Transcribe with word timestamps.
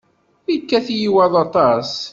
Yekkat-iyi 0.51 1.09
waḍu 1.15 1.37
aṭas. 1.45 1.91